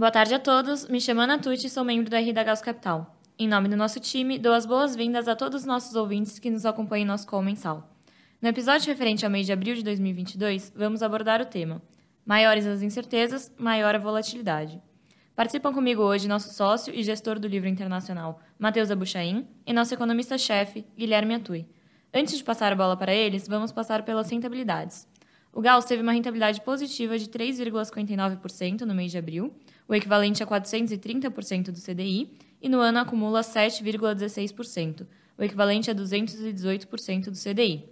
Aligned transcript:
Boa 0.00 0.10
tarde 0.10 0.32
a 0.32 0.38
todos, 0.38 0.88
me 0.88 0.98
chamo 0.98 1.20
Ana 1.20 1.38
Tucci 1.38 1.66
e 1.66 1.68
sou 1.68 1.84
membro 1.84 2.08
do 2.08 2.16
RI 2.16 2.32
da 2.32 2.42
Gauss 2.42 2.62
Capital. 2.62 3.14
Em 3.38 3.46
nome 3.46 3.68
do 3.68 3.76
nosso 3.76 4.00
time, 4.00 4.38
dou 4.38 4.54
as 4.54 4.64
boas-vindas 4.64 5.28
a 5.28 5.36
todos 5.36 5.60
os 5.60 5.66
nossos 5.66 5.94
ouvintes 5.94 6.38
que 6.38 6.48
nos 6.48 6.64
acompanham 6.64 7.02
em 7.02 7.06
nosso 7.06 7.26
call 7.26 7.42
mensal. 7.42 7.86
No 8.40 8.48
episódio 8.48 8.86
referente 8.86 9.26
ao 9.26 9.30
mês 9.30 9.44
de 9.44 9.52
abril 9.52 9.74
de 9.74 9.82
2022, 9.82 10.72
vamos 10.74 11.02
abordar 11.02 11.42
o 11.42 11.44
tema 11.44 11.82
Maiores 12.24 12.66
as 12.66 12.80
incertezas, 12.80 13.52
maior 13.58 13.94
a 13.94 13.98
volatilidade. 13.98 14.80
Participam 15.36 15.70
comigo 15.70 16.02
hoje 16.02 16.26
nosso 16.26 16.50
sócio 16.54 16.94
e 16.94 17.02
gestor 17.02 17.38
do 17.38 17.46
livro 17.46 17.68
internacional, 17.68 18.40
Matheus 18.58 18.90
Abuchain, 18.90 19.46
e 19.66 19.72
nosso 19.74 19.92
economista-chefe, 19.92 20.86
Guilherme 20.96 21.34
Atui. 21.34 21.66
Antes 22.14 22.38
de 22.38 22.42
passar 22.42 22.72
a 22.72 22.74
bola 22.74 22.96
para 22.96 23.12
eles, 23.12 23.46
vamos 23.46 23.70
passar 23.70 24.02
pelas 24.02 24.30
rentabilidades. 24.30 25.06
O 25.52 25.60
Gauss 25.60 25.84
teve 25.84 26.02
uma 26.02 26.12
rentabilidade 26.12 26.60
positiva 26.60 27.18
de 27.18 27.26
3,59% 27.26 28.82
no 28.82 28.94
mês 28.94 29.10
de 29.10 29.18
abril, 29.18 29.52
o 29.90 29.94
equivalente 29.96 30.40
a 30.40 30.46
430% 30.46 31.72
do 31.72 31.80
CDI, 31.80 32.30
e 32.62 32.68
no 32.68 32.78
ano 32.78 33.00
acumula 33.00 33.40
7,16%, 33.40 35.04
o 35.36 35.42
equivalente 35.42 35.90
a 35.90 35.94
218% 35.94 37.24
do 37.24 37.36
CDI. 37.36 37.88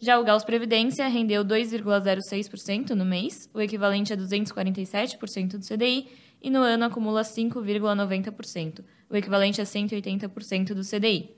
Já 0.00 0.18
o 0.18 0.24
Gauss 0.24 0.42
Previdência 0.42 1.06
rendeu 1.06 1.44
2,06% 1.44 2.92
no 2.92 3.04
mês, 3.04 3.50
o 3.52 3.60
equivalente 3.60 4.10
a 4.10 4.16
247% 4.16 5.58
do 5.58 5.66
CDI, 5.66 6.08
e 6.40 6.48
no 6.48 6.60
ano 6.60 6.86
acumula 6.86 7.20
5,90%, 7.20 8.82
o 9.10 9.14
equivalente 9.14 9.60
a 9.60 9.64
180% 9.64 10.72
do 10.72 10.80
CDI. 10.80 11.36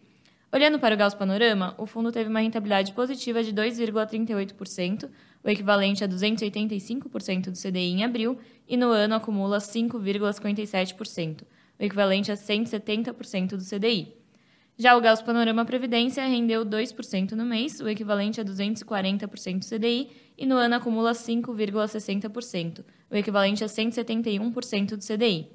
Olhando 0.56 0.78
para 0.78 0.94
o 0.94 0.96
Gauss 0.96 1.12
Panorama, 1.12 1.74
o 1.76 1.84
fundo 1.84 2.10
teve 2.10 2.30
uma 2.30 2.40
rentabilidade 2.40 2.94
positiva 2.94 3.42
de 3.42 3.52
2,38%, 3.52 5.10
o 5.44 5.50
equivalente 5.50 6.02
a 6.02 6.08
285% 6.08 7.50
do 7.50 7.58
CDI 7.58 7.92
em 7.92 8.02
abril, 8.02 8.38
e 8.66 8.74
no 8.74 8.88
ano 8.88 9.16
acumula 9.16 9.58
5,57%, 9.58 11.42
o 11.78 11.84
equivalente 11.84 12.32
a 12.32 12.36
170% 12.36 13.48
do 13.48 13.62
CDI. 13.62 14.14
Já 14.78 14.96
o 14.96 15.00
Gauss 15.02 15.20
Panorama 15.20 15.62
Previdência 15.66 16.24
rendeu 16.24 16.64
2% 16.64 17.32
no 17.32 17.44
mês, 17.44 17.78
o 17.78 17.86
equivalente 17.86 18.40
a 18.40 18.44
240% 18.44 19.58
do 19.58 19.66
CDI, 19.66 20.08
e 20.38 20.46
no 20.46 20.56
ano 20.56 20.76
acumula 20.76 21.12
5,60%, 21.12 22.82
o 23.10 23.14
equivalente 23.14 23.62
a 23.62 23.66
171% 23.66 24.96
do 24.96 25.06
CDI. 25.06 25.50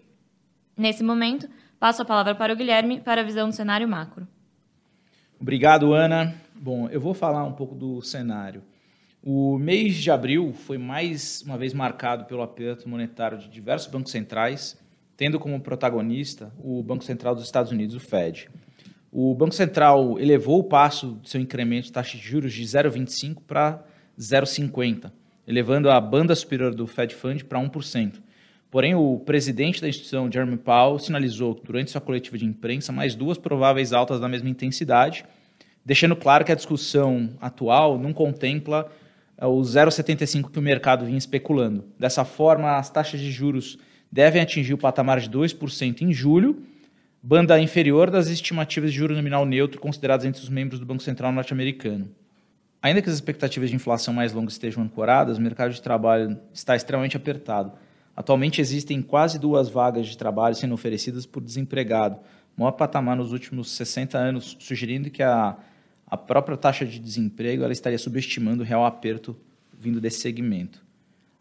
Nesse 0.77 1.03
momento, 1.03 1.49
passo 1.79 2.03
a 2.03 2.05
palavra 2.05 2.35
para 2.35 2.53
o 2.53 2.55
Guilherme 2.55 3.01
para 3.01 3.21
a 3.21 3.23
visão 3.23 3.49
do 3.49 3.55
cenário 3.55 3.87
macro. 3.87 4.27
Obrigado, 5.41 5.91
Ana. 5.91 6.35
Bom, 6.53 6.87
eu 6.89 7.01
vou 7.01 7.15
falar 7.15 7.43
um 7.43 7.53
pouco 7.53 7.73
do 7.73 7.99
cenário. 8.03 8.61
O 9.23 9.57
mês 9.57 9.95
de 9.95 10.11
abril 10.11 10.53
foi 10.53 10.77
mais 10.77 11.41
uma 11.41 11.57
vez 11.57 11.73
marcado 11.73 12.25
pelo 12.25 12.43
aperto 12.43 12.87
monetário 12.87 13.39
de 13.39 13.49
diversos 13.49 13.89
bancos 13.89 14.11
centrais, 14.11 14.77
tendo 15.17 15.39
como 15.39 15.59
protagonista 15.59 16.53
o 16.63 16.83
Banco 16.83 17.03
Central 17.03 17.33
dos 17.33 17.43
Estados 17.43 17.71
Unidos, 17.71 17.95
o 17.95 17.99
Fed. 17.99 18.51
O 19.11 19.33
Banco 19.33 19.55
Central 19.55 20.19
elevou 20.19 20.59
o 20.59 20.63
passo 20.63 21.13
do 21.13 21.27
seu 21.27 21.41
incremento 21.41 21.85
de 21.85 21.91
taxa 21.91 22.19
de 22.19 22.23
juros 22.23 22.53
de 22.53 22.61
0,25 22.61 23.41
para 23.47 23.83
0,50, 24.19 25.11
elevando 25.47 25.89
a 25.89 25.99
banda 25.99 26.35
superior 26.35 26.75
do 26.75 26.85
Fed 26.85 27.15
Fund 27.15 27.45
para 27.45 27.59
1%. 27.59 28.21
Porém, 28.71 28.95
o 28.95 29.19
presidente 29.19 29.81
da 29.81 29.89
instituição, 29.89 30.31
Jeremy 30.31 30.57
Powell, 30.57 30.97
sinalizou 30.97 31.53
durante 31.63 31.91
sua 31.91 31.99
coletiva 31.99 32.37
de 32.37 32.45
imprensa 32.45 32.91
mais 32.91 33.13
duas 33.13 33.37
prováveis 33.37 33.91
altas 33.91 34.19
da 34.19 34.29
mesma 34.29 34.49
intensidade, 34.49 35.25
deixando 35.85 36.15
claro 36.15 36.45
que 36.45 36.53
a 36.53 36.55
discussão 36.55 37.31
atual 37.41 37.99
não 37.99 38.13
contempla 38.13 38.89
eh, 39.37 39.45
o 39.45 39.59
0,75 39.59 40.49
que 40.49 40.57
o 40.57 40.61
mercado 40.61 41.05
vinha 41.05 41.17
especulando. 41.17 41.83
Dessa 41.99 42.23
forma, 42.23 42.77
as 42.77 42.89
taxas 42.89 43.19
de 43.19 43.29
juros 43.29 43.77
devem 44.09 44.41
atingir 44.41 44.73
o 44.73 44.77
patamar 44.77 45.19
de 45.19 45.29
2% 45.29 46.01
em 46.01 46.13
julho 46.13 46.65
banda 47.23 47.59
inferior 47.59 48.09
das 48.09 48.29
estimativas 48.29 48.91
de 48.91 48.97
juro 48.97 49.15
nominal 49.15 49.45
neutro 49.45 49.79
consideradas 49.79 50.25
entre 50.25 50.41
os 50.41 50.49
membros 50.49 50.79
do 50.79 50.85
Banco 50.85 51.03
Central 51.03 51.31
norte-americano. 51.31 52.09
Ainda 52.81 53.01
que 53.01 53.09
as 53.09 53.15
expectativas 53.15 53.69
de 53.69 53.75
inflação 53.75 54.11
mais 54.11 54.33
longas 54.33 54.53
estejam 54.53 54.81
ancoradas, 54.81 55.37
o 55.37 55.41
mercado 55.41 55.71
de 55.71 55.81
trabalho 55.81 56.39
está 56.51 56.75
extremamente 56.75 57.15
apertado. 57.15 57.73
Atualmente 58.21 58.61
existem 58.61 59.01
quase 59.01 59.39
duas 59.39 59.67
vagas 59.67 60.05
de 60.05 60.15
trabalho 60.15 60.53
sendo 60.53 60.75
oferecidas 60.75 61.25
por 61.25 61.41
desempregado, 61.41 62.19
maior 62.55 62.73
patamar 62.73 63.17
nos 63.17 63.31
últimos 63.31 63.71
60 63.71 64.15
anos, 64.15 64.55
sugerindo 64.59 65.09
que 65.09 65.23
a, 65.23 65.57
a 66.05 66.15
própria 66.15 66.55
taxa 66.55 66.85
de 66.85 66.99
desemprego 66.99 67.63
ela 67.63 67.73
estaria 67.73 67.97
subestimando 67.97 68.61
o 68.61 68.65
real 68.65 68.85
aperto 68.85 69.35
vindo 69.75 69.99
desse 69.99 70.19
segmento. 70.19 70.85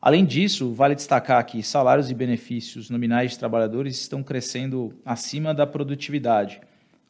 Além 0.00 0.24
disso, 0.24 0.72
vale 0.72 0.94
destacar 0.94 1.44
que 1.44 1.62
salários 1.62 2.10
e 2.10 2.14
benefícios 2.14 2.88
nominais 2.88 3.32
de 3.32 3.38
trabalhadores 3.38 4.00
estão 4.00 4.22
crescendo 4.22 4.94
acima 5.04 5.52
da 5.52 5.66
produtividade. 5.66 6.62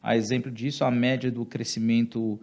A 0.03 0.17
exemplo 0.17 0.51
disso, 0.51 0.83
a 0.83 0.91
média 0.91 1.31
do 1.31 1.45
crescimento 1.45 2.37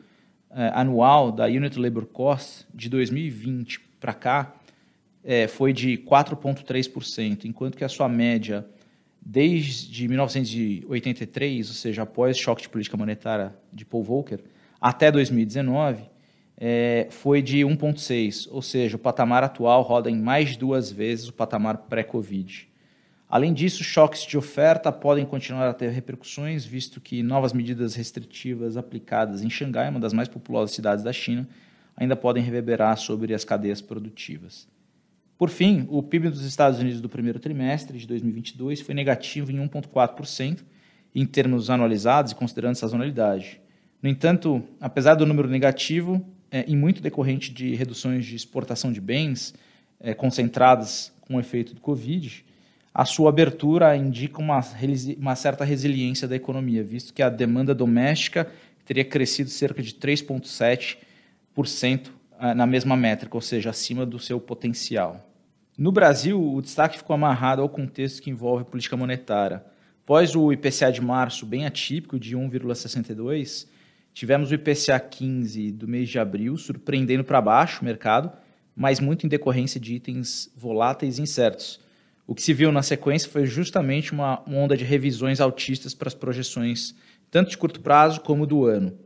eh, 0.51 0.73
anual 0.75 1.31
da 1.31 1.45
Unit 1.45 1.79
Labor 1.79 2.07
Cost 2.07 2.65
de 2.75 2.89
2020 2.89 3.81
para 4.01 4.15
cá 4.15 4.55
eh, 5.31 5.47
foi 5.47 5.75
de 5.75 5.99
4,3%, 5.99 7.45
enquanto 7.45 7.77
que 7.77 7.85
a 7.85 7.89
sua 7.89 8.09
média 8.09 8.67
desde 9.21 10.09
1983, 10.09 11.69
ou 11.69 11.75
seja, 11.75 12.03
após 12.03 12.39
o 12.39 12.41
choque 12.41 12.63
de 12.63 12.69
política 12.71 12.97
monetária 12.97 13.55
de 13.71 13.85
Paul 13.85 14.03
Volcker, 14.03 14.41
até 14.81 15.13
2019, 15.13 16.05
é, 16.57 17.09
foi 17.11 17.43
de 17.43 17.59
1,6, 17.59 18.49
ou 18.51 18.63
seja, 18.63 18.97
o 18.97 18.99
patamar 18.99 19.45
atual 19.45 19.83
roda 19.83 20.11
em 20.11 20.17
mais 20.17 20.53
de 20.53 20.59
duas 20.59 20.91
vezes 20.91 21.29
o 21.29 21.33
patamar 21.35 21.77
pré-Covid. 21.77 22.67
Além 23.29 23.53
disso, 23.53 23.85
choques 23.85 24.23
de 24.23 24.39
oferta 24.39 24.91
podem 24.91 25.27
continuar 25.27 25.69
a 25.69 25.75
ter 25.75 25.91
repercussões, 25.91 26.65
visto 26.65 27.03
que 27.03 27.23
novas 27.23 27.53
medidas 27.53 27.95
restritivas 27.95 28.79
aplicadas 28.79 29.43
em 29.43 29.51
Xangai, 29.51 29.91
uma 29.91 30.01
das 30.01 30.15
mais 30.15 30.27
populosas 30.27 30.75
cidades 30.75 31.05
da 31.05 31.13
China, 31.13 31.47
ainda 31.95 32.17
podem 32.17 32.43
reverberar 32.43 32.97
sobre 32.97 33.35
as 33.35 33.45
cadeias 33.45 33.83
produtivas. 33.83 34.67
Por 35.39 35.49
fim, 35.51 35.87
o 35.89 36.03
PIB 36.03 36.31
dos 36.31 36.45
Estados 36.45 36.81
Unidos 36.81 37.01
do 37.01 37.09
primeiro 37.09 37.39
trimestre 37.39 37.97
de 37.97 38.09
2022 38.09 38.81
foi 38.81 38.93
negativo 38.93 39.53
em 39.53 39.57
1,4%, 39.69 40.65
em 41.15 41.25
termos 41.25 41.71
anualizados 41.71 42.33
e 42.33 42.35
considerando 42.35 42.75
sazonalidade. 42.75 43.61
No 44.03 44.11
entanto, 44.11 44.61
apesar 44.81 45.15
do 45.15 45.25
número 45.25 45.49
negativo, 45.49 46.27
é, 46.51 46.65
e 46.67 46.75
muito 46.75 47.01
decorrente 47.01 47.53
de 47.53 47.73
reduções 47.77 48.27
de 48.27 48.35
exportação 48.35 48.91
de 48.91 49.01
bens 49.01 49.55
é, 50.01 50.13
concentradas 50.13 51.13
com 51.21 51.37
o 51.37 51.41
efeito 51.41 51.73
do 51.73 51.81
Covid, 51.81 52.45
a 52.93 53.05
sua 53.05 53.29
abertura 53.29 53.97
indica 53.97 54.41
uma, 54.41 54.61
uma 55.17 55.37
certa 55.37 55.65
resiliência 55.65 56.27
da 56.27 56.35
economia, 56.35 56.83
visto 56.83 57.15
que 57.15 57.23
a 57.23 57.29
demanda 57.29 57.73
doméstica 57.73 58.51
teria 58.85 59.05
crescido 59.05 59.51
cerca 59.51 59.81
de 59.83 59.93
3,7% 59.95 60.99
é, 61.57 62.18
na 62.55 62.67
mesma 62.67 62.97
métrica, 62.97 63.37
ou 63.37 63.41
seja, 63.41 63.71
acima 63.71 64.07
do 64.07 64.19
seu 64.19 64.41
potencial. 64.41 65.25
No 65.77 65.93
Brasil, 65.93 66.41
o 66.41 66.61
destaque 66.61 66.99
ficou 66.99 67.15
amarrado 67.15 67.63
ao 67.63 67.69
contexto 67.69 68.23
que 68.23 68.31
envolve 68.31 68.65
política 68.65 68.97
monetária. 68.97 69.65
Após 70.05 70.35
o 70.35 70.53
IPCA 70.53 70.91
de 70.91 71.01
março 71.01 71.45
bem 71.45 71.67
atípico, 71.67 72.19
de 72.19 72.37
1,62, 72.37 73.67
Tivemos 74.19 74.51
o 74.51 74.55
IPCA 74.55 74.99
15 74.99 75.71
do 75.71 75.87
mês 75.87 76.09
de 76.09 76.19
abril, 76.19 76.57
surpreendendo 76.57 77.23
para 77.23 77.41
baixo 77.41 77.83
o 77.83 77.85
mercado, 77.85 78.33
mas 78.75 78.99
muito 78.99 79.25
em 79.25 79.29
decorrência 79.29 79.79
de 79.79 79.95
itens 79.95 80.51
voláteis 80.57 81.19
e 81.19 81.23
incertos. 81.23 81.79
O 82.27 82.35
que 82.35 82.43
se 82.43 82.53
viu 82.53 82.73
na 82.73 82.83
sequência 82.83 83.31
foi 83.31 83.47
justamente 83.47 84.11
uma 84.11 84.43
onda 84.45 84.77
de 84.77 84.83
revisões 84.83 85.41
altistas 85.41 85.95
para 85.95 86.09
as 86.09 86.15
projeções, 86.15 86.97
tanto 87.31 87.51
de 87.51 87.57
curto 87.57 87.81
prazo 87.81 88.21
como 88.21 88.45
do 88.45 88.67
ano. 88.67 88.99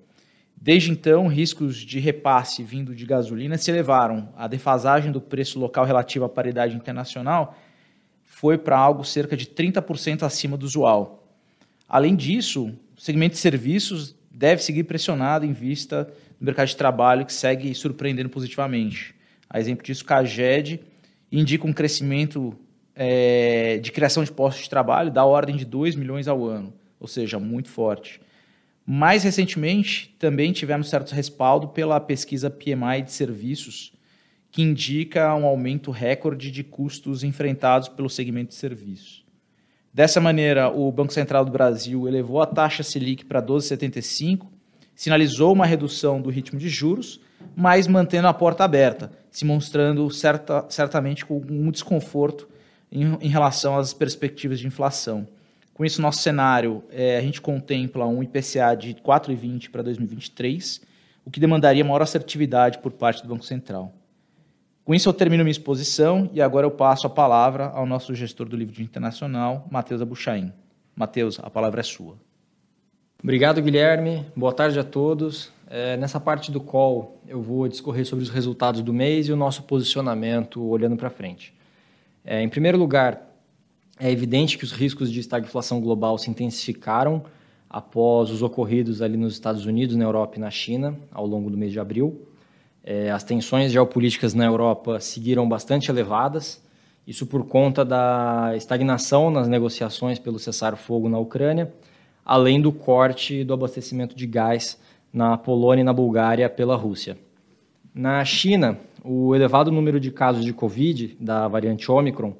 Desde 0.64 0.92
então, 0.92 1.26
riscos 1.26 1.78
de 1.78 1.98
repasse 1.98 2.62
vindo 2.62 2.94
de 2.94 3.04
gasolina 3.04 3.58
se 3.58 3.68
elevaram. 3.68 4.28
A 4.36 4.46
defasagem 4.46 5.10
do 5.10 5.20
preço 5.20 5.58
local 5.58 5.84
relativo 5.84 6.24
à 6.24 6.28
paridade 6.28 6.76
internacional 6.76 7.58
foi 8.22 8.56
para 8.56 8.78
algo 8.78 9.02
cerca 9.02 9.36
de 9.36 9.46
30% 9.46 10.22
acima 10.22 10.56
do 10.56 10.62
usual. 10.64 11.26
Além 11.88 12.14
disso, 12.14 12.72
o 12.96 13.00
segmento 13.00 13.32
de 13.32 13.40
serviços 13.40 14.14
deve 14.30 14.62
seguir 14.62 14.84
pressionado 14.84 15.44
em 15.44 15.52
vista 15.52 16.04
do 16.38 16.44
mercado 16.44 16.68
de 16.68 16.76
trabalho 16.76 17.26
que 17.26 17.32
segue 17.32 17.74
surpreendendo 17.74 18.28
positivamente. 18.28 19.16
A 19.50 19.58
exemplo 19.58 19.84
disso, 19.84 20.04
Caged 20.04 20.78
indica 21.32 21.66
um 21.66 21.72
crescimento 21.72 22.56
é, 22.94 23.78
de 23.78 23.90
criação 23.90 24.22
de 24.22 24.30
postos 24.30 24.62
de 24.62 24.70
trabalho 24.70 25.10
da 25.10 25.24
ordem 25.24 25.56
de 25.56 25.64
2 25.64 25.96
milhões 25.96 26.28
ao 26.28 26.46
ano, 26.46 26.72
ou 27.00 27.08
seja, 27.08 27.40
muito 27.40 27.68
forte. 27.68 28.20
Mais 28.84 29.22
recentemente, 29.22 30.14
também 30.18 30.52
tivemos 30.52 30.88
certo 30.88 31.12
respaldo 31.14 31.68
pela 31.68 32.00
pesquisa 32.00 32.50
PMI 32.50 33.02
de 33.04 33.12
serviços, 33.12 33.92
que 34.50 34.62
indica 34.62 35.34
um 35.34 35.46
aumento 35.46 35.90
recorde 35.90 36.50
de 36.50 36.64
custos 36.64 37.22
enfrentados 37.22 37.88
pelo 37.88 38.10
segmento 38.10 38.48
de 38.48 38.56
serviços. 38.56 39.24
Dessa 39.94 40.20
maneira, 40.20 40.68
o 40.70 40.90
Banco 40.90 41.12
Central 41.12 41.44
do 41.44 41.52
Brasil 41.52 42.08
elevou 42.08 42.40
a 42.40 42.46
taxa 42.46 42.82
Selic 42.82 43.24
para 43.24 43.42
12,75, 43.42 44.46
sinalizou 44.94 45.52
uma 45.52 45.66
redução 45.66 46.20
do 46.20 46.30
ritmo 46.30 46.58
de 46.58 46.68
juros, 46.68 47.20
mas 47.54 47.86
mantendo 47.86 48.28
a 48.28 48.34
porta 48.34 48.64
aberta, 48.64 49.12
se 49.30 49.44
mostrando 49.44 50.10
certa, 50.10 50.64
certamente 50.68 51.24
com 51.24 51.42
um 51.48 51.70
desconforto 51.70 52.48
em, 52.90 53.18
em 53.20 53.28
relação 53.28 53.76
às 53.76 53.92
perspectivas 53.92 54.58
de 54.60 54.66
inflação. 54.66 55.26
Com 55.74 55.84
isso, 55.84 56.02
nosso 56.02 56.22
cenário, 56.22 56.84
é, 56.90 57.16
a 57.16 57.20
gente 57.20 57.40
contempla 57.40 58.06
um 58.06 58.22
IPCA 58.22 58.74
de 58.74 58.94
4,20 58.94 59.70
para 59.70 59.82
2023, 59.82 60.82
o 61.24 61.30
que 61.30 61.40
demandaria 61.40 61.84
maior 61.84 62.02
assertividade 62.02 62.78
por 62.78 62.92
parte 62.92 63.22
do 63.22 63.28
Banco 63.28 63.44
Central. 63.44 63.92
Com 64.84 64.94
isso, 64.94 65.08
eu 65.08 65.12
termino 65.12 65.44
minha 65.44 65.52
exposição 65.52 66.28
e 66.32 66.42
agora 66.42 66.66
eu 66.66 66.70
passo 66.70 67.06
a 67.06 67.10
palavra 67.10 67.66
ao 67.66 67.86
nosso 67.86 68.14
gestor 68.14 68.48
do 68.48 68.56
livro 68.56 68.82
internacional, 68.82 69.66
Matheus 69.70 70.02
Abuchain. 70.02 70.52
Matheus, 70.94 71.38
a 71.40 71.48
palavra 71.48 71.80
é 71.80 71.84
sua. 71.84 72.16
Obrigado, 73.22 73.62
Guilherme. 73.62 74.26
Boa 74.36 74.52
tarde 74.52 74.78
a 74.78 74.84
todos. 74.84 75.52
É, 75.70 75.96
nessa 75.96 76.20
parte 76.20 76.50
do 76.50 76.60
call, 76.60 77.22
eu 77.26 77.40
vou 77.40 77.66
discorrer 77.68 78.04
sobre 78.04 78.24
os 78.24 78.28
resultados 78.28 78.82
do 78.82 78.92
mês 78.92 79.28
e 79.28 79.32
o 79.32 79.36
nosso 79.36 79.62
posicionamento 79.62 80.60
olhando 80.62 80.96
para 80.96 81.08
frente. 81.08 81.54
É, 82.24 82.42
em 82.42 82.48
primeiro 82.48 82.76
lugar, 82.76 83.31
é 84.02 84.10
evidente 84.10 84.58
que 84.58 84.64
os 84.64 84.72
riscos 84.72 85.12
de 85.12 85.20
estagflação 85.20 85.80
global 85.80 86.18
se 86.18 86.28
intensificaram 86.28 87.22
após 87.70 88.30
os 88.30 88.42
ocorridos 88.42 89.00
ali 89.00 89.16
nos 89.16 89.32
Estados 89.32 89.64
Unidos, 89.64 89.94
na 89.94 90.02
Europa 90.02 90.38
e 90.38 90.40
na 90.40 90.50
China 90.50 90.98
ao 91.12 91.24
longo 91.24 91.48
do 91.48 91.56
mês 91.56 91.70
de 91.70 91.78
abril. 91.78 92.20
É, 92.82 93.12
as 93.12 93.22
tensões 93.22 93.70
geopolíticas 93.70 94.34
na 94.34 94.44
Europa 94.44 94.98
seguiram 94.98 95.48
bastante 95.48 95.88
elevadas, 95.88 96.60
isso 97.06 97.26
por 97.26 97.46
conta 97.46 97.84
da 97.84 98.52
estagnação 98.56 99.30
nas 99.30 99.46
negociações 99.46 100.18
pelo 100.18 100.36
cessar-fogo 100.36 101.08
na 101.08 101.20
Ucrânia, 101.20 101.72
além 102.24 102.60
do 102.60 102.72
corte 102.72 103.44
do 103.44 103.54
abastecimento 103.54 104.16
de 104.16 104.26
gás 104.26 104.80
na 105.12 105.38
Polônia 105.38 105.82
e 105.82 105.84
na 105.84 105.92
Bulgária 105.92 106.50
pela 106.50 106.74
Rússia. 106.74 107.16
Na 107.94 108.24
China, 108.24 108.80
o 109.04 109.32
elevado 109.32 109.70
número 109.70 110.00
de 110.00 110.10
casos 110.10 110.44
de 110.44 110.52
Covid 110.52 111.16
da 111.20 111.46
variante 111.46 111.88
Omicron 111.88 112.34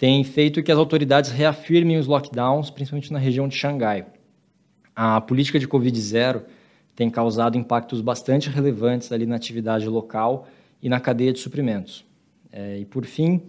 tem 0.00 0.24
feito 0.24 0.62
que 0.62 0.72
as 0.72 0.78
autoridades 0.78 1.30
reafirmem 1.30 1.98
os 1.98 2.06
lockdowns, 2.06 2.70
principalmente 2.70 3.12
na 3.12 3.18
região 3.18 3.46
de 3.46 3.54
Xangai. 3.54 4.06
A 4.96 5.20
política 5.20 5.58
de 5.58 5.68
Covid-0 5.68 6.40
tem 6.96 7.10
causado 7.10 7.58
impactos 7.58 8.00
bastante 8.00 8.48
relevantes 8.48 9.12
ali 9.12 9.26
na 9.26 9.36
atividade 9.36 9.86
local 9.86 10.48
e 10.82 10.88
na 10.88 10.98
cadeia 10.98 11.34
de 11.34 11.38
suprimentos. 11.38 12.02
É, 12.50 12.78
e 12.78 12.86
por 12.86 13.04
fim, 13.04 13.42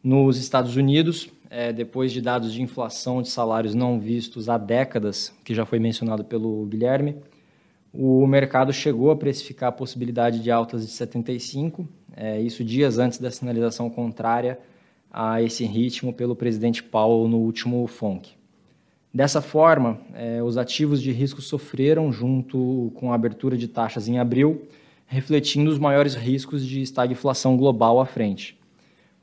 nos 0.00 0.38
Estados 0.38 0.76
Unidos, 0.76 1.28
é, 1.50 1.72
depois 1.72 2.12
de 2.12 2.20
dados 2.20 2.52
de 2.52 2.62
inflação 2.62 3.20
de 3.20 3.28
salários 3.28 3.74
não 3.74 3.98
vistos 3.98 4.48
há 4.48 4.56
décadas, 4.56 5.34
que 5.44 5.56
já 5.56 5.66
foi 5.66 5.80
mencionado 5.80 6.24
pelo 6.24 6.66
Guilherme, 6.66 7.16
o 7.92 8.24
mercado 8.28 8.72
chegou 8.72 9.10
a 9.10 9.16
precificar 9.16 9.70
a 9.70 9.72
possibilidade 9.72 10.38
de 10.38 10.52
altas 10.52 10.86
de 10.86 10.92
75, 10.92 11.84
é, 12.16 12.40
isso 12.40 12.62
dias 12.62 12.96
antes 12.96 13.18
da 13.18 13.28
sinalização 13.28 13.90
contrária 13.90 14.56
a 15.10 15.42
esse 15.42 15.64
ritmo 15.64 16.12
pelo 16.12 16.36
presidente 16.36 16.82
Powell 16.82 17.28
no 17.28 17.38
último 17.38 17.86
FONC. 17.86 18.36
Dessa 19.12 19.40
forma, 19.40 19.98
eh, 20.14 20.42
os 20.42 20.58
ativos 20.58 21.00
de 21.00 21.10
risco 21.10 21.40
sofreram 21.40 22.12
junto 22.12 22.92
com 22.96 23.12
a 23.12 23.14
abertura 23.14 23.56
de 23.56 23.66
taxas 23.66 24.08
em 24.08 24.18
abril, 24.18 24.66
refletindo 25.06 25.70
os 25.70 25.78
maiores 25.78 26.14
riscos 26.14 26.66
de 26.66 26.82
estagflação 26.82 27.56
global 27.56 27.98
à 27.98 28.04
frente. 28.04 28.58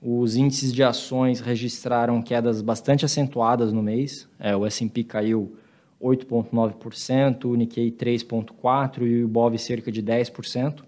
Os 0.02 0.36
índices 0.36 0.74
de 0.74 0.84
ações 0.84 1.40
registraram 1.40 2.22
quedas 2.22 2.62
bastante 2.62 3.06
acentuadas 3.06 3.72
no 3.72 3.84
mês. 3.84 4.28
É, 4.40 4.56
o 4.56 4.66
S&P 4.66 5.04
caiu 5.04 5.56
8,9%, 6.02 7.46
o 7.46 7.56
Nikkei 7.56 7.92
3,4% 7.92 8.98
e 8.98 9.02
o 9.02 9.24
Ibov 9.26 9.58
cerca 9.58 9.92
de 9.92 10.02
10%, 10.02 10.84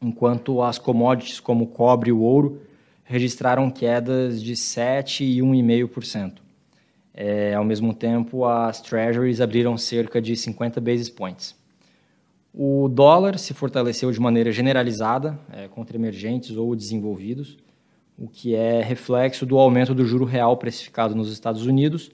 enquanto 0.00 0.62
as 0.62 0.78
commodities 0.78 1.40
como 1.40 1.64
o 1.64 1.66
cobre 1.66 2.10
e 2.10 2.12
o 2.12 2.20
ouro 2.20 2.62
registraram 3.10 3.68
quedas 3.68 4.40
de 4.40 4.52
7% 4.52 5.22
e 5.22 5.40
1,5%. 5.40 6.34
É, 7.12 7.54
ao 7.54 7.64
mesmo 7.64 7.92
tempo, 7.92 8.44
as 8.44 8.80
treasuries 8.80 9.40
abriram 9.40 9.76
cerca 9.76 10.22
de 10.22 10.36
50 10.36 10.80
basis 10.80 11.08
points. 11.10 11.56
O 12.54 12.88
dólar 12.88 13.36
se 13.36 13.52
fortaleceu 13.52 14.12
de 14.12 14.20
maneira 14.20 14.52
generalizada 14.52 15.36
é, 15.52 15.66
contra 15.66 15.96
emergentes 15.96 16.56
ou 16.56 16.76
desenvolvidos, 16.76 17.58
o 18.16 18.28
que 18.28 18.54
é 18.54 18.80
reflexo 18.80 19.44
do 19.44 19.58
aumento 19.58 19.92
do 19.92 20.06
juro 20.06 20.24
real 20.24 20.56
precificado 20.56 21.12
nos 21.12 21.32
Estados 21.32 21.66
Unidos 21.66 22.12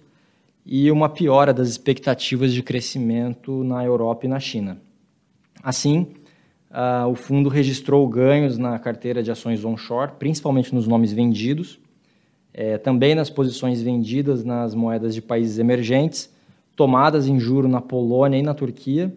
e 0.64 0.90
uma 0.90 1.10
piora 1.10 1.52
das 1.52 1.69
expectativas 1.69 2.54
de 2.54 2.62
crescimento 2.62 3.62
na 3.62 3.84
Europa 3.84 4.25
e 4.25 4.28
na 4.31 4.40
China. 4.40 4.81
Assim, 5.62 6.06
uh, 6.76 7.08
o 7.08 7.14
fundo 7.14 7.49
registrou 7.49 8.06
ganhos 8.06 8.58
na 8.58 8.78
carteira 8.78 9.23
de 9.23 9.31
ações 9.31 9.64
onshore, 9.64 10.12
principalmente 10.19 10.75
nos 10.75 10.87
nomes 10.87 11.12
vendidos, 11.12 11.81
é, 12.52 12.78
também 12.78 13.14
nas 13.14 13.31
posições 13.31 13.82
vendidas 13.82 14.44
nas 14.44 14.75
moedas 14.75 15.14
de 15.14 15.23
países 15.23 15.58
emergentes, 15.58 16.32
tomadas 16.75 17.26
em 17.26 17.38
juro 17.38 17.69
na 17.69 17.81
Polônia 17.81 18.38
e 18.38 18.43
na 18.43 18.55
Turquia, 18.55 19.14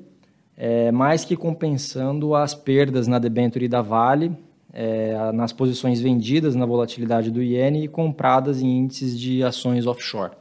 é, 0.57 0.91
mais 0.91 1.23
que 1.23 1.37
compensando 1.37 2.35
as 2.35 2.53
perdas 2.53 3.07
na 3.07 3.17
debenture 3.17 3.67
da 3.67 3.81
Vale, 3.81 4.31
é, 4.73 5.31
nas 5.31 5.53
posições 5.53 6.01
vendidas 6.01 6.55
na 6.55 6.65
volatilidade 6.65 7.31
do 7.31 7.41
iene 7.41 7.85
e 7.85 7.87
compradas 7.87 8.61
em 8.61 8.79
índices 8.79 9.17
de 9.17 9.43
ações 9.43 9.87
offshore. 9.87 10.33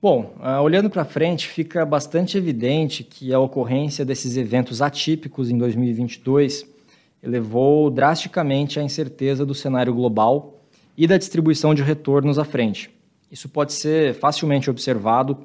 Bom, 0.00 0.36
uh, 0.38 0.60
olhando 0.62 0.90
para 0.90 1.06
frente, 1.06 1.48
fica 1.48 1.84
bastante 1.86 2.36
evidente 2.36 3.02
que 3.02 3.32
a 3.32 3.40
ocorrência 3.40 4.04
desses 4.04 4.36
eventos 4.36 4.82
atípicos 4.82 5.50
em 5.50 5.56
2022 5.56 6.66
elevou 7.22 7.90
drasticamente 7.90 8.78
a 8.78 8.82
incerteza 8.82 9.46
do 9.46 9.54
cenário 9.54 9.94
global 9.94 10.60
e 10.98 11.06
da 11.06 11.16
distribuição 11.16 11.74
de 11.74 11.82
retornos 11.82 12.38
à 12.38 12.44
frente. 12.44 12.90
Isso 13.32 13.48
pode 13.48 13.72
ser 13.72 14.12
facilmente 14.14 14.68
observado 14.68 15.38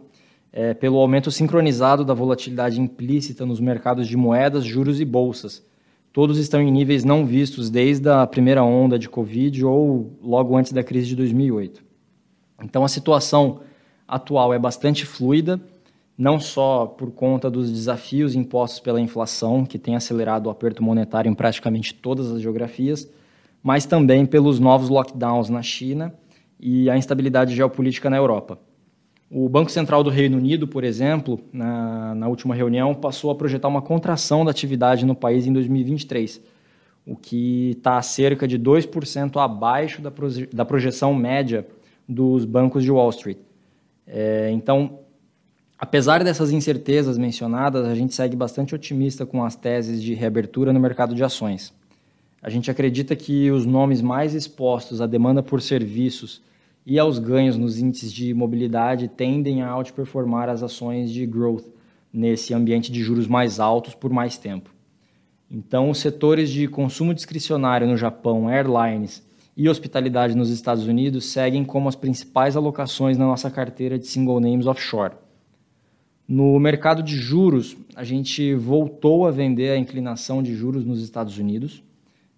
é, 0.52 0.74
pelo 0.74 0.98
aumento 0.98 1.32
sincronizado 1.32 2.04
da 2.04 2.14
volatilidade 2.14 2.80
implícita 2.80 3.46
nos 3.46 3.62
mercados 3.62 4.06
de 4.06 4.18
moedas, 4.18 4.66
juros 4.66 5.00
e 5.00 5.06
bolsas. 5.06 5.66
Todos 6.12 6.38
estão 6.38 6.62
em 6.62 6.70
níveis 6.70 7.06
não 7.06 7.26
vistos 7.26 7.70
desde 7.70 8.10
a 8.10 8.28
primeira 8.28 8.62
onda 8.66 9.00
de 9.00 9.08
Covid 9.08 9.64
ou 9.64 10.12
logo 10.22 10.58
antes 10.58 10.74
da 10.74 10.84
crise 10.84 11.08
de 11.08 11.16
2008. 11.16 11.82
Então, 12.62 12.84
a 12.84 12.90
situação 12.90 13.62
atual 14.12 14.54
é 14.54 14.60
bastante 14.60 15.06
fluida, 15.06 15.60
não 16.18 16.38
só 16.38 16.86
por 16.86 17.12
conta 17.12 17.50
dos 17.50 17.72
desafios 17.72 18.36
impostos 18.36 18.82
pela 18.82 19.00
inflação, 19.00 19.66
que 19.66 19.80
tem 19.80 19.96
acelerado 19.96 20.48
o 20.48 20.50
aperto 20.50 20.84
monetário 20.84 21.32
em 21.32 21.34
praticamente 21.34 21.94
todas 21.94 22.30
as 22.30 22.42
geografias, 22.42 23.10
mas 23.64 23.86
também 23.86 24.26
pelos 24.26 24.60
novos 24.60 24.90
lockdowns 24.90 25.50
na 25.50 25.62
China 25.62 26.14
e 26.60 26.90
a 26.90 26.98
instabilidade 26.98 27.56
geopolítica 27.56 28.10
na 28.10 28.18
Europa. 28.18 28.60
O 29.34 29.48
Banco 29.48 29.72
Central 29.72 30.04
do 30.04 30.10
Reino 30.10 30.38
Unido, 30.38 30.68
por 30.68 30.84
exemplo, 30.84 31.40
na, 31.54 32.14
na 32.14 32.28
última 32.28 32.54
reunião, 32.54 32.94
passou 32.94 33.32
a 33.32 33.36
projetar 33.36 33.70
uma 33.70 33.82
contração 33.82 34.44
da 34.44 34.52
atividade 34.52 35.06
no 35.06 35.16
país 35.16 35.48
em 35.48 35.54
2023, 35.54 36.42
o 37.06 37.16
que 37.16 37.72
está 37.78 38.02
cerca 38.02 38.46
de 38.46 38.60
2% 38.60 39.42
abaixo 39.42 40.02
da, 40.02 40.12
proje 40.12 40.48
da 40.48 40.66
projeção 40.66 41.14
média 41.14 41.66
dos 42.08 42.44
bancos 42.44 42.84
de 42.84 42.92
Wall 42.92 43.10
Street. 43.10 43.38
É, 44.08 44.50
então, 44.52 45.00
apesar 45.78 46.24
dessas 46.24 46.52
incertezas 46.52 47.18
mencionadas, 47.18 47.86
a 47.88 47.96
gente 47.96 48.14
segue 48.14 48.36
bastante 48.36 48.76
otimista 48.76 49.26
com 49.26 49.44
as 49.44 49.56
teses 49.56 50.02
de 50.02 50.14
reabertura 50.14 50.74
no 50.74 50.80
mercado 50.80 51.16
de 51.16 51.24
ações. 51.24 51.74
A 52.42 52.50
gente 52.50 52.72
acredita 52.72 53.16
que 53.16 53.52
os 53.52 53.66
nomes 53.66 54.02
mais 54.02 54.34
expostos 54.34 55.00
à 55.00 55.06
demanda 55.06 55.44
por 55.44 55.62
serviços 55.62 56.42
e 56.86 56.98
aos 56.98 57.20
ganhos 57.20 57.56
nos 57.56 57.78
índices 57.78 58.12
de 58.12 58.34
mobilidade 58.34 59.08
tendem 59.08 59.62
a 59.62 59.76
outperformar 59.76 60.50
as 60.50 60.64
ações 60.64 61.12
de 61.12 61.26
growth 61.26 61.66
nesse 62.12 62.54
ambiente 62.54 62.92
de 62.92 63.02
juros 63.02 63.28
mais 63.28 63.60
altos 63.60 63.94
por 63.94 64.12
mais 64.12 64.38
tempo. 64.38 64.74
Então, 65.50 65.90
os 65.90 66.00
setores 66.00 66.50
de 66.50 66.68
consumo 66.68 67.14
discricionário 67.14 67.86
no 67.86 67.98
Japão, 67.98 68.50
airlines 68.50 69.22
e 69.56 69.70
hospitalidade 69.70 70.36
nos 70.36 70.50
Estados 70.50 70.88
Unidos 70.88 71.26
seguem 71.26 71.64
como 71.64 71.90
as 71.90 71.96
principais 71.96 72.56
alocações 72.56 73.18
na 73.18 73.26
nossa 73.26 73.50
carteira 73.52 74.00
de 74.00 74.08
single 74.08 74.40
names 74.40 74.66
offshore. 74.66 75.16
No 76.28 76.60
mercado 76.60 77.04
de 77.04 77.16
juros, 77.18 77.76
a 77.96 78.04
gente 78.04 78.54
voltou 78.56 79.28
a 79.28 79.32
vender 79.32 79.72
a 79.72 79.78
inclinação 79.78 80.42
de 80.42 80.56
juros 80.56 80.86
nos 80.86 81.02
Estados 81.02 81.38
Unidos 81.38 81.84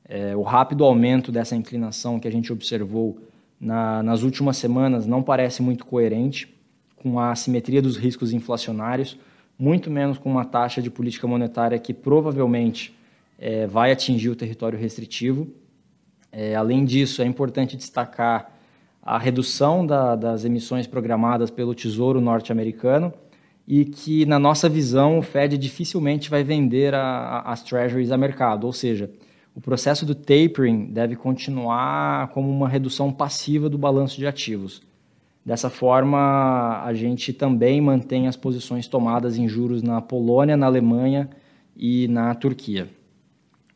é, 0.05 0.35
o 0.35 0.41
rápido 0.41 0.83
aumento 0.83 1.31
dessa 1.31 1.55
inclinação 1.55 2.19
que 2.19 2.27
a 2.27 2.31
gente 2.31 2.51
observou 2.51 3.17
na, 3.59 4.03
nas 4.03 4.21
últimas 4.21 4.57
semanas 4.57 5.05
não 5.05 5.23
parece 5.23 5.61
muito 5.61 5.85
coerente 5.85 6.53
com 6.97 7.19
a 7.19 7.31
assimetria 7.31 7.81
dos 7.81 7.97
riscos 7.97 8.33
inflacionários, 8.33 9.17
muito 9.57 9.89
menos 9.89 10.17
com 10.17 10.29
uma 10.29 10.45
taxa 10.45 10.81
de 10.81 10.89
política 10.89 11.27
monetária 11.27 11.79
que 11.79 11.93
provavelmente 11.93 12.93
é, 13.39 13.65
vai 13.65 13.91
atingir 13.91 14.29
o 14.29 14.35
território 14.35 14.77
restritivo. 14.77 15.47
É, 16.35 16.55
além 16.55 16.83
disso, 16.83 17.21
é 17.21 17.25
importante 17.25 17.77
destacar 17.77 18.51
a 19.03 19.19
redução 19.19 19.85
da, 19.85 20.15
das 20.15 20.43
emissões 20.43 20.87
programadas 20.87 21.51
pelo 21.51 21.75
Tesouro 21.75 22.19
norte-americano 22.19 23.13
e 23.67 23.85
que, 23.85 24.25
na 24.25 24.39
nossa 24.39 24.67
visão, 24.67 25.19
o 25.19 25.21
Fed 25.21 25.57
dificilmente 25.59 26.31
vai 26.31 26.43
vender 26.43 26.95
a, 26.95 27.01
a, 27.01 27.51
as 27.51 27.61
treasuries 27.61 28.11
a 28.11 28.17
mercado, 28.17 28.65
ou 28.65 28.73
seja, 28.73 29.11
o 29.53 29.61
processo 29.61 30.07
do 30.07 30.15
tapering 30.15 30.85
deve 30.85 31.15
continuar 31.15 32.29
como 32.29 32.49
uma 32.49 32.67
redução 32.67 33.13
passiva 33.13 33.69
do 33.69 33.77
balanço 33.77 34.17
de 34.17 34.25
ativos. 34.25 34.81
Dessa 35.45 35.69
forma, 35.69 36.81
a 36.83 36.93
gente 36.93 37.31
também 37.31 37.79
mantém 37.79 38.27
as 38.27 38.35
posições 38.35 38.87
tomadas 38.87 39.37
em 39.37 39.47
juros 39.47 39.83
na 39.83 40.01
Polônia, 40.01 40.57
na 40.57 40.65
Alemanha 40.65 41.29
e 41.77 42.07
na 42.07 42.33
Turquia. 42.33 42.89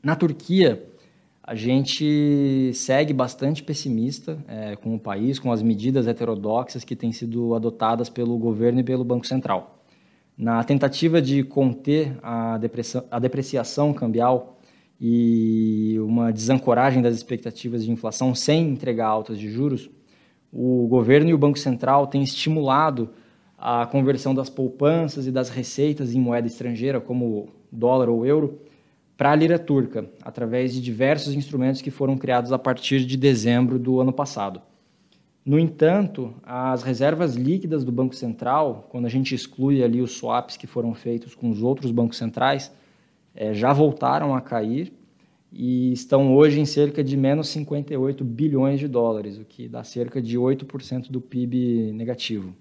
Na 0.02 0.16
Turquia, 0.16 0.84
a 1.48 1.56
gente 1.56 2.74
segue 2.74 3.14
bastante 3.14 3.64
pessimista 3.64 4.38
é, 4.50 4.76
com 4.76 4.94
o 4.94 5.00
país, 5.00 5.40
com 5.40 5.50
as 5.50 5.64
medidas 5.64 6.06
heterodoxas 6.06 6.84
que 6.84 6.94
têm 6.94 7.14
sido 7.14 7.56
adotadas 7.56 8.10
pelo 8.10 8.38
governo 8.38 8.82
e 8.82 8.84
pelo 8.84 9.06
Banco 9.06 9.26
Central. 9.26 9.82
Na 10.38 10.62
tentativa 10.66 11.22
de 11.22 11.46
conter 11.46 12.18
a, 12.22 12.60
a 13.10 13.20
depreciação 13.20 13.94
cambial 13.94 14.60
e 15.00 15.96
uma 16.02 16.34
desancoragem 16.34 17.02
das 17.02 17.16
expectativas 17.16 17.86
de 17.86 17.92
inflação 17.92 18.36
sem 18.36 18.68
entregar 18.68 19.08
altas 19.08 19.40
de 19.40 19.50
juros, 19.50 19.90
o 20.52 20.86
governo 20.90 21.30
e 21.30 21.34
o 21.34 21.38
Banco 21.38 21.58
Central 21.58 22.08
têm 22.08 22.24
estimulado 22.24 23.12
a 23.58 23.86
conversão 23.86 24.36
das 24.36 24.50
poupanças 24.50 25.28
e 25.28 25.32
das 25.32 25.48
receitas 25.48 26.14
em 26.14 26.20
moeda 26.20 26.46
estrangeira, 26.46 27.00
como 27.00 27.48
dólar 27.72 28.10
ou 28.10 28.26
euro, 28.26 28.60
para 29.18 29.32
a 29.32 29.36
lira 29.36 29.58
turca, 29.58 30.08
através 30.22 30.72
de 30.72 30.80
diversos 30.80 31.34
instrumentos 31.34 31.82
que 31.82 31.90
foram 31.90 32.16
criados 32.16 32.54
a 32.54 32.60
partir 32.60 33.04
de 33.04 33.18
dezembro 33.18 33.80
do 33.80 34.00
ano 34.00 34.14
passado. 34.14 34.62
No 35.44 35.58
entanto, 35.58 36.36
as 36.44 36.84
reservas 36.84 37.36
líquidas 37.36 37.84
do 37.84 37.92
Banco 37.92 38.14
Central, 38.14 38.86
quando 38.90 39.06
a 39.06 39.10
gente 39.10 39.34
exclui 39.34 39.82
ali 39.82 40.02
os 40.02 40.12
swaps 40.12 40.56
que 40.56 40.68
foram 40.68 40.94
feitos 40.94 41.34
com 41.34 41.50
os 41.50 41.64
outros 41.64 41.90
bancos 41.90 42.18
centrais, 42.18 42.72
é, 43.34 43.54
já 43.54 43.74
voltaram 43.74 44.36
a 44.36 44.42
cair 44.42 44.94
e 45.52 45.92
estão 45.94 46.36
hoje 46.36 46.60
em 46.60 46.66
cerca 46.66 47.04
de 47.04 47.16
menos 47.16 47.48
58 47.50 48.24
bilhões 48.24 48.80
de 48.80 48.88
dólares, 48.88 49.38
o 49.38 49.46
que 49.46 49.68
dá 49.68 49.84
cerca 49.84 50.22
de 50.22 50.38
8% 50.38 51.10
do 51.10 51.22
PIB 51.22 51.94
negativo. 51.94 52.54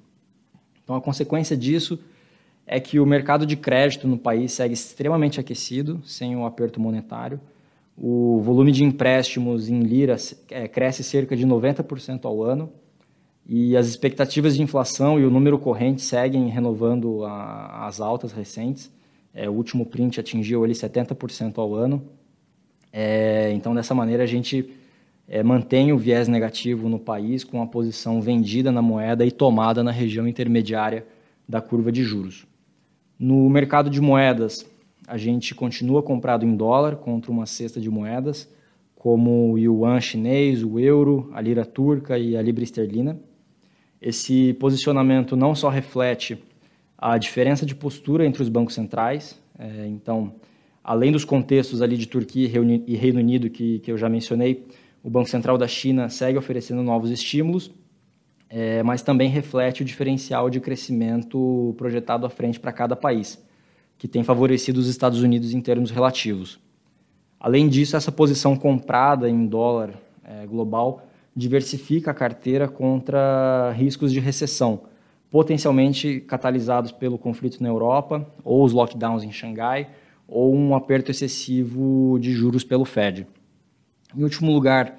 Então, 0.82 0.94
a 0.94 1.00
consequência 1.00 1.56
disso 1.56 1.98
é 2.66 2.80
que 2.80 2.98
o 2.98 3.06
mercado 3.06 3.46
de 3.46 3.56
crédito 3.56 4.08
no 4.08 4.18
país 4.18 4.52
segue 4.52 4.74
extremamente 4.74 5.38
aquecido, 5.38 6.02
sem 6.04 6.34
o 6.34 6.40
um 6.40 6.46
aperto 6.46 6.80
monetário. 6.80 7.40
O 7.96 8.40
volume 8.40 8.72
de 8.72 8.82
empréstimos 8.82 9.68
em 9.68 9.80
lira 9.80 10.16
é, 10.50 10.66
cresce 10.66 11.04
cerca 11.04 11.36
de 11.36 11.46
90% 11.46 12.24
ao 12.24 12.42
ano 12.42 12.70
e 13.48 13.76
as 13.76 13.86
expectativas 13.86 14.56
de 14.56 14.62
inflação 14.62 15.20
e 15.20 15.24
o 15.24 15.30
número 15.30 15.58
corrente 15.58 16.02
seguem 16.02 16.48
renovando 16.48 17.24
a, 17.24 17.86
as 17.86 18.00
altas 18.00 18.32
recentes. 18.32 18.90
É, 19.32 19.48
o 19.48 19.52
último 19.52 19.86
print 19.86 20.18
atingiu 20.18 20.64
ali 20.64 20.72
70% 20.72 21.58
ao 21.58 21.74
ano. 21.74 22.02
É, 22.92 23.52
então, 23.52 23.74
dessa 23.74 23.94
maneira, 23.94 24.24
a 24.24 24.26
gente 24.26 24.74
é, 25.28 25.42
mantém 25.42 25.92
o 25.92 25.98
viés 25.98 26.26
negativo 26.26 26.88
no 26.88 26.98
país 26.98 27.44
com 27.44 27.62
a 27.62 27.66
posição 27.66 28.20
vendida 28.20 28.72
na 28.72 28.82
moeda 28.82 29.24
e 29.24 29.30
tomada 29.30 29.84
na 29.84 29.92
região 29.92 30.26
intermediária 30.26 31.06
da 31.48 31.60
curva 31.60 31.92
de 31.92 32.02
juros. 32.02 32.46
No 33.18 33.48
mercado 33.48 33.88
de 33.88 34.00
moedas, 34.00 34.66
a 35.06 35.16
gente 35.16 35.54
continua 35.54 36.02
comprado 36.02 36.44
em 36.44 36.54
dólar 36.54 36.96
contra 36.96 37.30
uma 37.30 37.46
cesta 37.46 37.80
de 37.80 37.88
moedas, 37.88 38.48
como 38.94 39.52
o 39.52 39.58
yuan 39.58 40.00
chinês, 40.00 40.62
o 40.62 40.78
euro, 40.78 41.30
a 41.32 41.40
lira 41.40 41.64
turca 41.64 42.18
e 42.18 42.36
a 42.36 42.42
libra 42.42 42.62
esterlina. 42.62 43.18
Esse 44.02 44.52
posicionamento 44.54 45.36
não 45.36 45.54
só 45.54 45.68
reflete 45.68 46.38
a 46.98 47.16
diferença 47.16 47.64
de 47.64 47.74
postura 47.74 48.26
entre 48.26 48.42
os 48.42 48.48
bancos 48.48 48.74
centrais, 48.74 49.40
é, 49.58 49.86
então 49.86 50.34
além 50.84 51.10
dos 51.10 51.24
contextos 51.24 51.80
ali 51.80 51.96
de 51.96 52.06
Turquia 52.06 52.50
e 52.86 52.96
Reino 52.96 53.18
Unido 53.18 53.48
que, 53.48 53.78
que 53.78 53.90
eu 53.90 53.96
já 53.96 54.08
mencionei, 54.08 54.66
o 55.02 55.08
Banco 55.08 55.28
Central 55.28 55.56
da 55.56 55.66
China 55.66 56.08
segue 56.08 56.36
oferecendo 56.36 56.82
novos 56.82 57.10
estímulos, 57.10 57.70
é, 58.58 58.82
mas 58.82 59.02
também 59.02 59.28
reflete 59.28 59.82
o 59.82 59.84
diferencial 59.84 60.48
de 60.48 60.60
crescimento 60.60 61.74
projetado 61.76 62.24
à 62.24 62.30
frente 62.30 62.58
para 62.58 62.72
cada 62.72 62.96
país, 62.96 63.38
que 63.98 64.08
tem 64.08 64.24
favorecido 64.24 64.80
os 64.80 64.88
Estados 64.88 65.20
Unidos 65.20 65.52
em 65.52 65.60
termos 65.60 65.90
relativos. 65.90 66.58
Além 67.38 67.68
disso, 67.68 67.98
essa 67.98 68.10
posição 68.10 68.56
comprada 68.56 69.28
em 69.28 69.46
dólar 69.46 69.90
é, 70.24 70.46
global 70.46 71.06
diversifica 71.36 72.12
a 72.12 72.14
carteira 72.14 72.66
contra 72.66 73.72
riscos 73.72 74.10
de 74.10 74.20
recessão, 74.20 74.84
potencialmente 75.30 76.20
catalisados 76.20 76.92
pelo 76.92 77.18
conflito 77.18 77.62
na 77.62 77.68
Europa 77.68 78.26
ou 78.42 78.64
os 78.64 78.72
lockdowns 78.72 79.22
em 79.22 79.30
Xangai, 79.30 79.90
ou 80.26 80.56
um 80.56 80.74
aperto 80.74 81.10
excessivo 81.10 82.18
de 82.18 82.32
juros 82.32 82.64
pelo 82.64 82.86
Fed. 82.86 83.26
Em 84.16 84.22
último 84.22 84.50
lugar, 84.50 84.98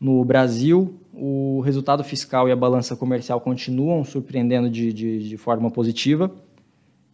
no 0.00 0.24
Brasil, 0.24 0.94
o 1.12 1.60
resultado 1.60 2.04
fiscal 2.04 2.48
e 2.48 2.52
a 2.52 2.56
balança 2.56 2.94
comercial 2.94 3.40
continuam 3.40 4.04
surpreendendo 4.04 4.70
de, 4.70 4.92
de, 4.92 5.28
de 5.28 5.36
forma 5.36 5.70
positiva. 5.70 6.30